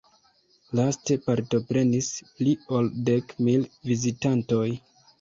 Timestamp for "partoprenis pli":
1.25-2.57